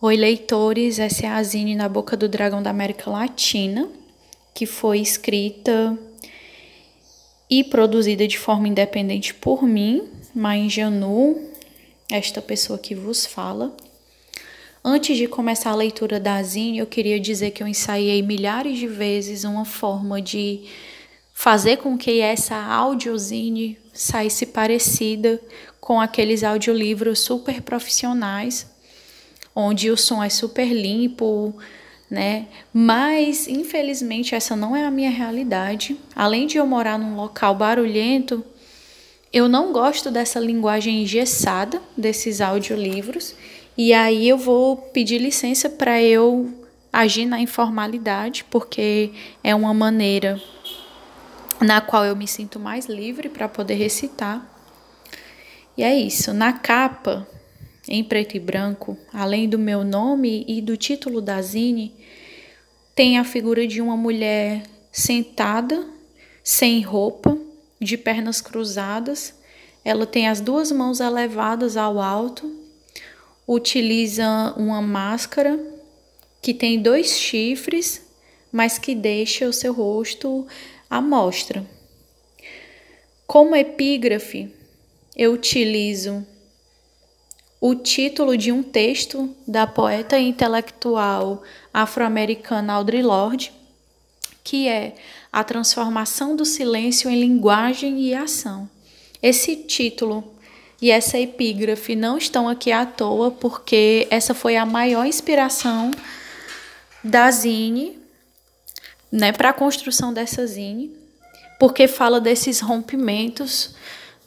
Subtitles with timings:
[0.00, 1.00] Oi, leitores.
[1.00, 3.88] Essa é a Zine na Boca do Dragão da América Latina,
[4.54, 5.98] que foi escrita
[7.50, 11.36] e produzida de forma independente por mim, Mãe Janu,
[12.08, 13.76] esta pessoa que vos fala.
[14.84, 18.86] Antes de começar a leitura da Zine, eu queria dizer que eu ensaiei milhares de
[18.86, 20.60] vezes uma forma de
[21.34, 25.40] fazer com que essa audiozine saísse parecida
[25.80, 28.77] com aqueles audiolivros super profissionais
[29.60, 31.52] onde o som é super limpo,
[32.08, 32.46] né?
[32.72, 35.98] Mas infelizmente essa não é a minha realidade.
[36.14, 38.44] Além de eu morar num local barulhento,
[39.32, 43.34] eu não gosto dessa linguagem engessada desses audiolivros.
[43.76, 46.48] E aí eu vou pedir licença para eu
[46.92, 49.10] agir na informalidade, porque
[49.42, 50.40] é uma maneira
[51.60, 54.48] na qual eu me sinto mais livre para poder recitar.
[55.76, 56.32] E é isso.
[56.32, 57.26] Na capa
[57.88, 61.94] em preto e branco, além do meu nome e do título da Zine,
[62.94, 64.62] tem a figura de uma mulher
[64.92, 65.86] sentada,
[66.42, 67.38] sem roupa,
[67.80, 69.34] de pernas cruzadas.
[69.84, 72.52] Ela tem as duas mãos elevadas ao alto,
[73.46, 75.58] utiliza uma máscara
[76.42, 78.06] que tem dois chifres,
[78.52, 80.46] mas que deixa o seu rosto
[80.90, 81.64] à mostra.
[83.26, 84.52] Como epígrafe,
[85.16, 86.26] eu utilizo
[87.60, 91.42] o título de um texto da poeta intelectual
[91.74, 93.52] afro-americana Audre Lorde,
[94.44, 94.94] que é
[95.32, 98.70] A Transformação do Silêncio em Linguagem e Ação.
[99.20, 100.32] Esse título
[100.80, 105.90] e essa epígrafe não estão aqui à toa, porque essa foi a maior inspiração
[107.02, 107.98] da Zine,
[109.10, 110.96] né, para a construção dessa Zine,
[111.58, 113.74] porque fala desses rompimentos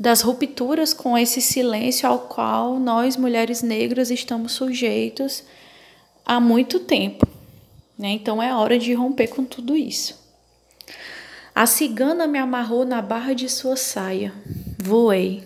[0.01, 5.43] das rupturas com esse silêncio ao qual nós, mulheres negras, estamos sujeitos
[6.25, 7.27] há muito tempo.
[7.95, 8.09] Né?
[8.09, 10.19] Então é hora de romper com tudo isso.
[11.53, 14.33] A cigana me amarrou na barra de sua saia.
[14.79, 15.43] Voei.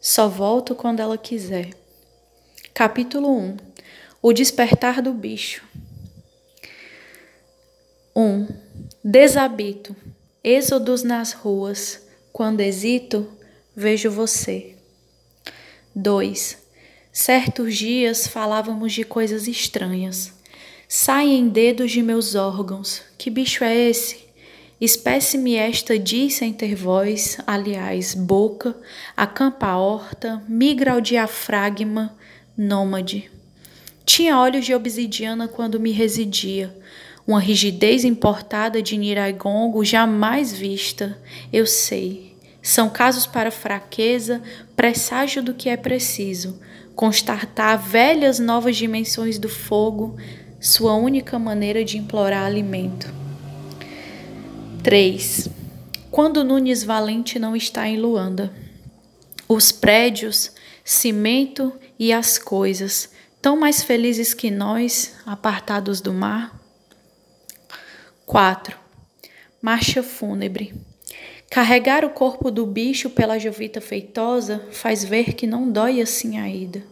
[0.00, 1.74] Só volto quando ela quiser.
[2.72, 3.56] Capítulo 1
[4.22, 5.62] O despertar do bicho.
[8.16, 8.48] 1.
[9.04, 9.94] Desabito.
[10.42, 12.00] Êxodos nas ruas.
[12.32, 13.28] Quando hesito,
[13.74, 14.76] vejo você.
[15.94, 16.58] 2.
[17.12, 20.32] Certos dias falávamos de coisas estranhas.
[20.88, 23.02] Saem dedos de meus órgãos.
[23.18, 24.22] Que bicho é esse?
[24.80, 28.76] Espécie-me esta diz sem ter voz, aliás, boca,
[29.16, 32.16] acampa a horta, migra ao diafragma,
[32.58, 33.30] nômade.
[34.04, 36.76] Tinha olhos de obsidiana quando me residia,
[37.24, 41.16] uma rigidez importada de Niraigongo jamais vista,
[41.52, 42.31] eu sei.
[42.62, 44.40] São casos para fraqueza,
[44.76, 46.60] presságio do que é preciso,
[46.94, 50.16] constatar velhas novas dimensões do fogo,
[50.60, 53.12] sua única maneira de implorar alimento.
[54.84, 55.48] 3.
[56.08, 58.52] Quando Nunes Valente não está em Luanda.
[59.48, 60.52] Os prédios,
[60.84, 66.56] cimento e as coisas, tão mais felizes que nós, apartados do mar.
[68.24, 68.76] 4.
[69.60, 70.91] Marcha fúnebre.
[71.52, 76.48] Carregar o corpo do bicho pela jovita feitosa faz ver que não dói assim a
[76.48, 76.82] ida.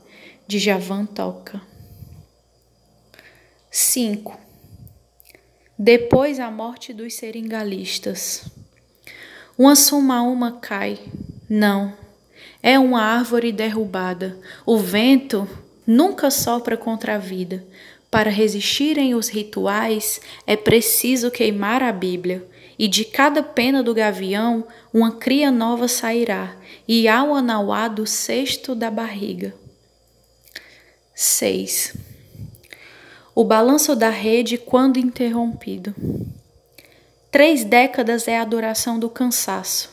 [0.46, 1.62] De Javan toca.
[3.70, 4.38] 5.
[5.78, 8.50] Depois a morte dos seringalistas.
[9.56, 10.98] Uma suma cai.
[11.48, 11.94] Não.
[12.62, 14.38] É uma árvore derrubada.
[14.66, 15.48] O vento
[15.86, 17.64] nunca sopra contra a vida.
[18.10, 22.46] Para resistirem os rituais, é preciso queimar a Bíblia
[22.80, 26.56] e de cada pena do gavião uma cria nova sairá,
[26.88, 29.54] e ao anauá do cesto da barriga.
[31.14, 31.94] 6.
[33.34, 35.94] O balanço da rede quando interrompido.
[37.30, 39.90] Três décadas é a duração do cansaço.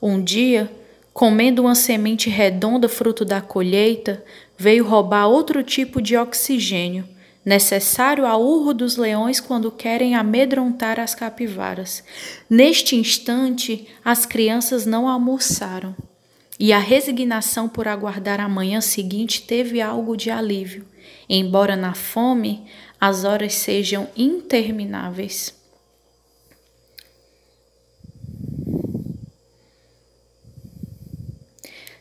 [0.00, 0.70] Um dia,
[1.12, 4.24] comendo uma semente redonda fruto da colheita,
[4.56, 7.17] veio roubar outro tipo de oxigênio
[7.48, 12.04] necessário ao urro dos leões quando querem amedrontar as capivaras.
[12.48, 15.96] Neste instante, as crianças não almoçaram,
[16.60, 20.84] e a resignação por aguardar a manhã seguinte teve algo de alívio,
[21.26, 22.66] embora na fome
[23.00, 25.54] as horas sejam intermináveis.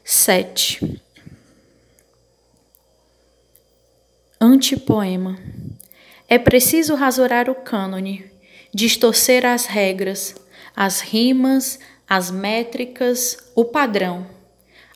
[0.04, 1.02] Sete.
[4.48, 5.38] Antipoema.
[6.26, 8.24] É preciso rasurar o cânone,
[8.74, 10.36] distorcer as regras,
[10.74, 11.78] as rimas,
[12.08, 14.26] as métricas, o padrão,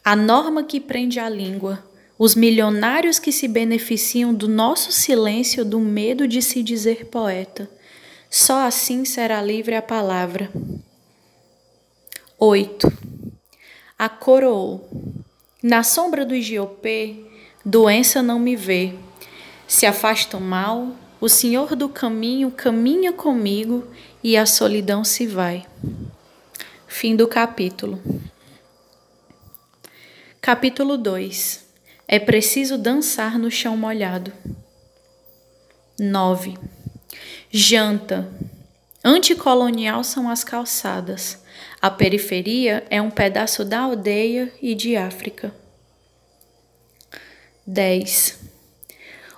[0.06, 1.84] a norma que prende a língua,
[2.18, 7.70] os milionários que se beneficiam do nosso silêncio, do medo de se dizer poeta.
[8.30, 10.50] Só assim será livre a palavra.
[12.40, 12.90] 8.
[14.00, 14.90] A coroou.
[15.62, 17.26] Na sombra do Giopê,
[17.66, 18.94] doença não me vê.
[19.72, 23.88] Se afasta o mal, o Senhor do caminho caminha comigo
[24.22, 25.66] e a solidão se vai.
[26.86, 27.98] Fim do capítulo.
[30.42, 31.66] Capítulo 2
[32.06, 34.34] É preciso dançar no chão molhado.
[35.98, 36.58] 9.
[37.50, 38.30] Janta.
[39.02, 41.46] Anticolonial são as calçadas.
[41.82, 45.56] A periferia é um pedaço da aldeia e de África.
[47.66, 48.51] 10.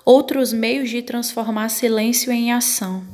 [0.05, 3.07] Outros meios de transformar silêncio em ação.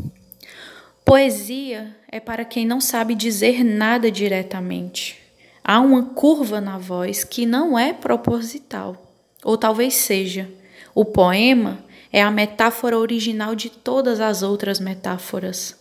[1.06, 5.19] Poesia é para quem não sabe dizer nada diretamente.
[5.63, 9.13] Há uma curva na voz que não é proposital,
[9.44, 10.50] ou talvez seja.
[10.95, 11.77] O poema
[12.12, 15.75] é a metáfora original de todas as outras metáforas.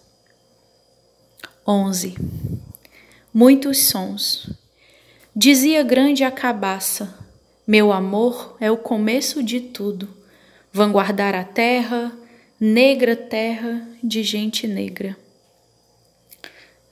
[1.66, 2.16] 11.
[3.32, 4.50] Muitos sons.
[5.34, 7.18] Dizia grande a cabaça:
[7.66, 10.17] Meu amor é o começo de tudo.
[10.78, 12.16] Vanguardar a terra,
[12.60, 15.16] negra terra de gente negra.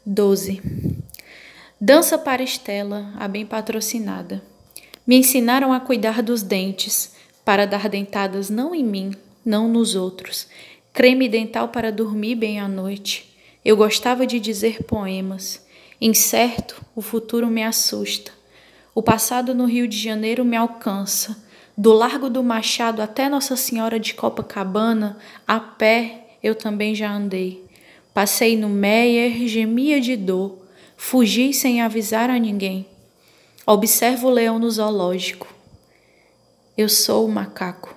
[0.05, 0.61] 12.
[1.81, 4.43] Dança para Estela, a bem patrocinada.
[5.07, 10.49] Me ensinaram a cuidar dos dentes, para dar dentadas não em mim, não nos outros.
[10.93, 13.39] Creme dental para dormir bem à noite.
[13.65, 15.65] Eu gostava de dizer poemas.
[16.01, 18.33] Incerto, o futuro me assusta.
[18.93, 21.46] O passado no Rio de Janeiro me alcança.
[21.77, 27.67] Do Largo do Machado até Nossa Senhora de Copacabana, a pé eu também já andei.
[28.15, 30.59] Passei no Meyer, gemia de dor,
[30.97, 32.87] fugi sem avisar a ninguém.
[33.67, 35.53] Observo o leão no zoológico.
[36.79, 37.95] Eu sou o macaco,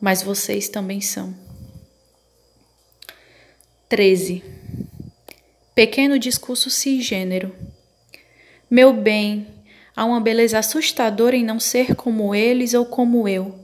[0.00, 1.32] mas vocês também são.
[3.88, 4.42] 13.
[5.76, 7.54] Pequeno discurso cisgênero.
[8.68, 9.46] Meu bem,
[9.96, 13.58] há uma beleza assustadora em não ser como eles ou como eu.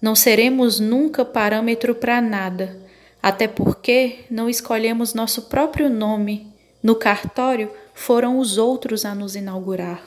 [0.00, 2.80] Não seremos nunca parâmetro para nada
[3.22, 6.52] até porque não escolhemos nosso próprio nome.
[6.82, 10.02] No cartório foram os outros a nos inaugurar.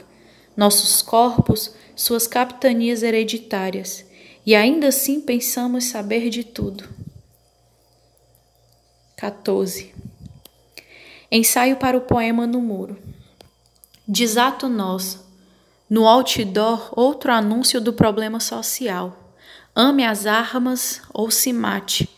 [0.57, 4.05] Nossos corpos, suas capitanias hereditárias.
[4.45, 6.83] E ainda assim pensamos saber de tudo.
[9.15, 9.93] 14.
[11.31, 12.97] Ensaio para o poema no muro.
[14.05, 15.24] Desato nós.
[15.89, 19.33] No outdoor, outro anúncio do problema social.
[19.75, 22.09] Ame as armas ou se mate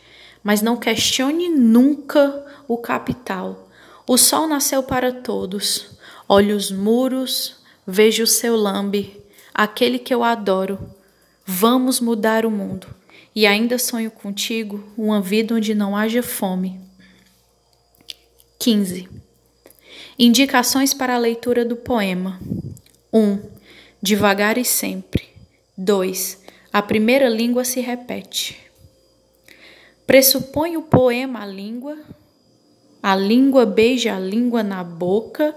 [0.47, 3.67] mas não questione nunca o capital.
[4.07, 5.97] O sol nasceu para todos.
[6.25, 9.21] Olhe os muros, veja o seu lambe,
[9.53, 10.79] aquele que eu adoro.
[11.45, 12.87] Vamos mudar o mundo.
[13.35, 16.79] E ainda sonho contigo uma vida onde não haja fome.
[18.57, 19.09] 15.
[20.17, 22.39] Indicações para a leitura do poema:
[23.11, 23.19] 1.
[23.19, 23.39] Um,
[24.07, 25.25] devagar e sempre.
[25.77, 26.43] 2.
[26.71, 28.67] A primeira língua se repete
[30.07, 31.97] pressupõe o poema a língua,
[33.03, 35.53] a língua beija a língua na boca,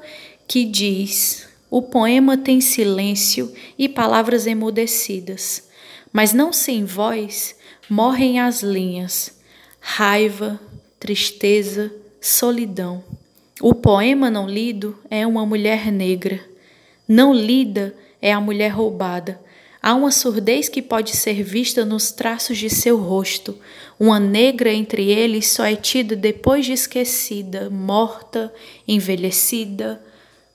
[0.47, 5.69] que diz: o poema tem silêncio e palavras emudecidas,
[6.12, 7.56] mas não sem voz
[7.88, 9.41] morrem as linhas,
[9.79, 10.60] raiva,
[10.98, 13.05] tristeza, solidão.
[13.60, 16.41] O poema não lido é uma mulher negra,
[17.06, 19.41] não lida a mulher roubada.
[19.82, 23.58] Há uma surdez que pode ser vista nos traços de seu rosto,
[23.98, 28.53] uma negra entre eles só é tida depois de esquecida, morta,
[28.89, 30.03] envelhecida,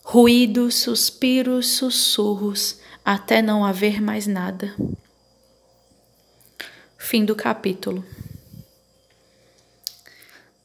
[0.04, 4.76] ruídos, suspiros, sussurros, até não haver mais nada.
[6.98, 8.04] Fim do capítulo.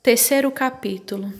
[0.03, 1.31] Terceiro capítulo.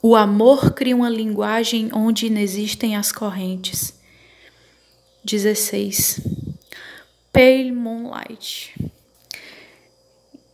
[0.00, 3.97] O amor cria uma linguagem onde inexistem as correntes.
[5.28, 6.22] 16.
[7.30, 8.74] Pale Moonlight.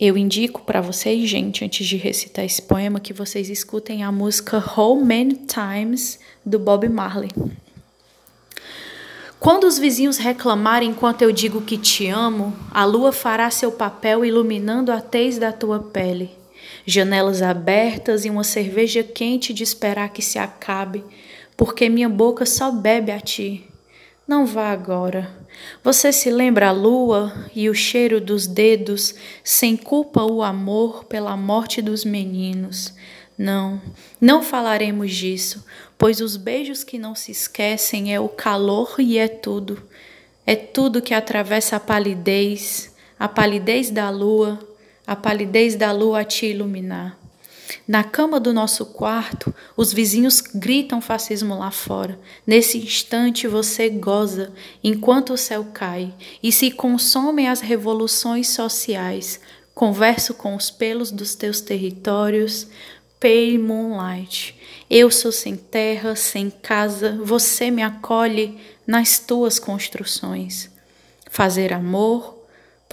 [0.00, 4.58] Eu indico para vocês, gente, antes de recitar esse poema, que vocês escutem a música
[4.58, 7.30] How Many Times do Bob Marley.
[9.38, 14.24] Quando os vizinhos reclamarem enquanto eu digo que te amo, a lua fará seu papel
[14.24, 16.32] iluminando a tez da tua pele.
[16.84, 21.04] Janelas abertas e uma cerveja quente de esperar que se acabe,
[21.56, 23.68] porque minha boca só bebe a ti.
[24.26, 25.30] Não vá agora.
[25.82, 31.36] Você se lembra a lua e o cheiro dos dedos, sem culpa o amor pela
[31.36, 32.94] morte dos meninos.
[33.36, 33.82] Não,
[34.20, 35.64] não falaremos disso,
[35.98, 39.82] pois os beijos que não se esquecem é o calor e é tudo.
[40.46, 44.58] é tudo que atravessa a palidez, a palidez da lua,
[45.06, 47.18] a palidez da lua a te iluminar.
[47.86, 52.18] Na cama do nosso quarto, os vizinhos gritam fascismo lá fora.
[52.46, 54.52] Nesse instante você goza
[54.82, 59.40] enquanto o céu cai e se consomem as revoluções sociais.
[59.74, 62.68] Converso com os pelos dos teus territórios,
[63.18, 64.54] pale moonlight.
[64.88, 70.70] Eu sou sem terra, sem casa, você me acolhe nas tuas construções.
[71.30, 72.33] Fazer amor,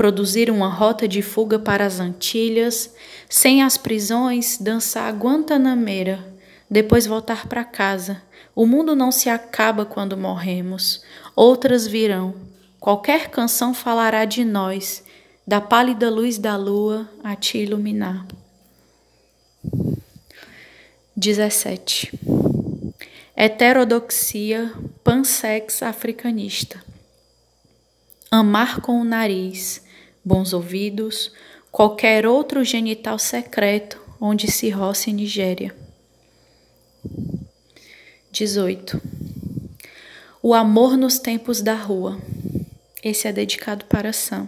[0.02, 2.92] produzir uma rota de fuga para as Antilhas,
[3.30, 6.26] sem as prisões, dançar Guantanameira,
[6.68, 8.20] depois voltar para casa.
[8.56, 11.04] O mundo não se acaba quando morremos,
[11.36, 12.34] outras virão.
[12.80, 15.04] Qualquer canção falará de nós,
[15.46, 18.26] da pálida luz da lua a te iluminar.
[21.16, 22.12] 17.
[23.36, 26.84] Heterodoxia pansex africanista.
[28.32, 29.81] Amar com o nariz,
[30.24, 31.32] bons ouvidos,
[31.72, 35.76] qualquer outro genital secreto onde se roce Nigéria.
[38.32, 39.02] 18.
[40.42, 42.20] O amor nos tempos da rua.
[43.04, 44.48] Esse é dedicado para Sam.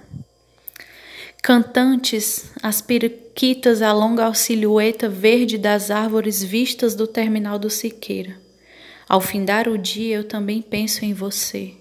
[1.42, 8.38] Cantantes, as periquitas alongam a silhueta verde das árvores vistas do terminal do Siqueira.
[9.10, 11.74] Ao findar o dia, eu também penso em você.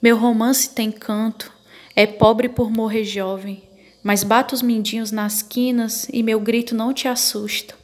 [0.00, 1.52] Meu romance tem canto,
[1.96, 3.62] é pobre por morrer jovem,
[4.02, 7.74] mas bato os mindinhos nas quinas e meu grito não te assusta.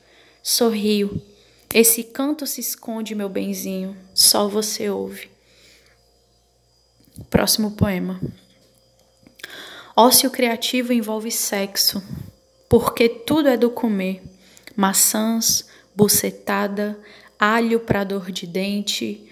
[0.43, 1.21] Sorrio.
[1.73, 5.31] Esse canto se esconde, meu benzinho, só você ouve.
[7.31, 8.21] Próximo poema.
[9.97, 12.03] Ócio criativo envolve sexo,
[12.69, 14.23] porque tudo é do comer.
[14.77, 15.67] Maçãs,
[15.97, 16.99] bucetada,
[17.39, 19.27] alho para dor de dente,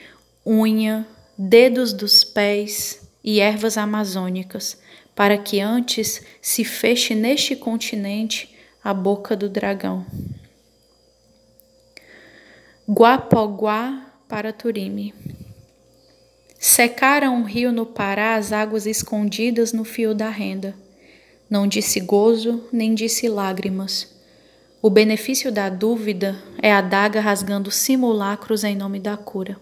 [0.47, 1.07] unha,
[1.37, 4.79] dedos dos pés e ervas amazônicas,
[5.15, 10.07] para que antes se feche neste continente a boca do dragão.
[12.89, 15.15] Guapoguá para Turime.
[16.59, 20.75] Secara um rio no Pará as águas escondidas no fio da renda.
[21.49, 24.21] Não disse gozo, nem disse lágrimas
[24.83, 29.59] o benefício da dúvida é a daga rasgando simulacros em nome da cura.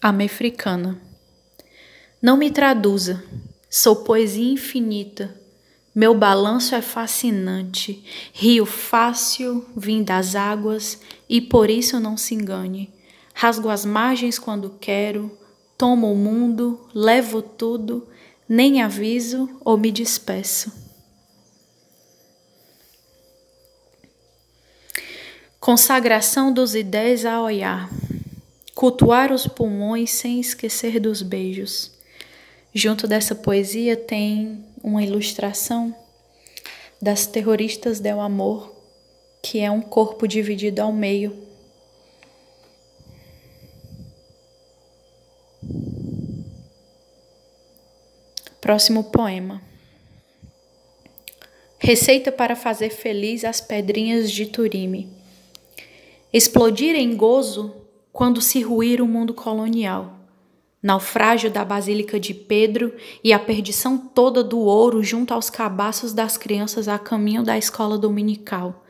[0.00, 0.96] Amefricana.
[2.22, 3.20] Não me traduza,
[3.68, 5.34] sou poesia infinita.
[5.92, 12.94] Meu balanço é fascinante, rio fácil, vim das águas, e por isso não se engane.
[13.34, 15.36] Rasgo as margens quando quero,
[15.76, 18.06] tomo o mundo, levo tudo,
[18.48, 20.72] nem aviso ou me despeço.
[25.58, 27.90] Consagração dos ideias a olhar.
[28.78, 31.90] Cultuar os pulmões sem esquecer dos beijos.
[32.72, 35.92] Junto dessa poesia tem uma ilustração
[37.02, 38.72] das terroristas del amor,
[39.42, 41.36] que é um corpo dividido ao meio.
[48.60, 49.60] Próximo poema.
[51.80, 55.18] Receita para fazer feliz as pedrinhas de Turime
[56.32, 57.74] explodir em gozo
[58.18, 60.18] quando se ruir o mundo colonial.
[60.82, 66.36] Naufrágio da Basílica de Pedro e a perdição toda do ouro junto aos cabaços das
[66.36, 68.84] crianças a caminho da escola dominical.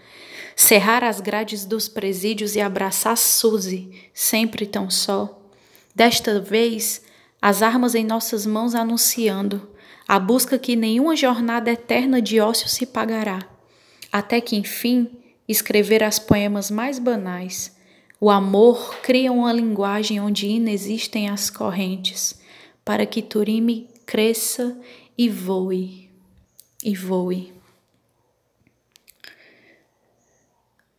[0.57, 5.39] Cerrar as grades dos presídios e abraçar Suzy, sempre tão só.
[5.95, 7.03] Desta vez,
[7.43, 9.69] as armas em nossas mãos anunciando
[10.09, 13.41] a busca que nenhuma jornada eterna de ócio se pagará,
[14.11, 15.11] até que enfim
[15.47, 17.77] escrever as poemas mais banais.
[18.21, 22.37] O amor cria uma linguagem onde inexistem as correntes,
[22.85, 24.77] para que Turime cresça
[25.17, 26.11] e voe,
[26.83, 27.53] e voe.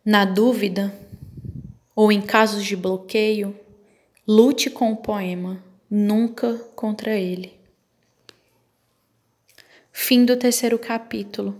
[0.02, 0.98] Na dúvida,
[1.94, 3.54] ou em casos de bloqueio,
[4.26, 7.52] lute com o poema, nunca contra ele.
[9.92, 11.54] Fim do terceiro capítulo.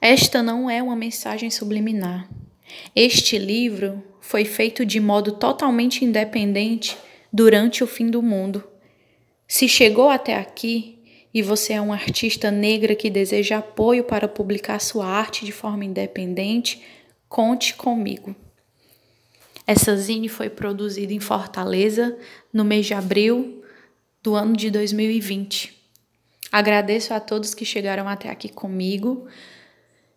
[0.00, 2.26] Esta não é uma mensagem subliminar.
[2.94, 6.96] Este livro foi feito de modo totalmente independente
[7.32, 8.62] durante o fim do mundo.
[9.46, 10.98] Se chegou até aqui
[11.34, 15.84] e você é uma artista negra que deseja apoio para publicar sua arte de forma
[15.84, 16.82] independente,
[17.28, 18.34] conte comigo.
[19.66, 22.16] Essa zine foi produzida em Fortaleza
[22.52, 23.62] no mês de abril
[24.22, 25.80] do ano de 2020.
[26.50, 29.26] Agradeço a todos que chegaram até aqui comigo.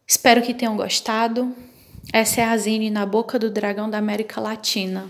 [0.05, 1.55] Espero que tenham gostado.
[2.13, 5.05] Essa é a Zine na Boca do Dragão da América Latina.